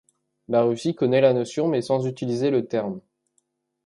La 0.47 0.63
Russie 0.63 0.95
connaît 0.95 1.21
la 1.21 1.31
notion, 1.31 1.67
mais 1.67 1.83
sans 1.83 2.07
utiliser 2.07 2.49
le 2.49 2.65
terme. 2.67 3.01